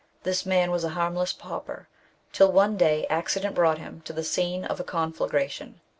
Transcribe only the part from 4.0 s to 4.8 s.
to the scene of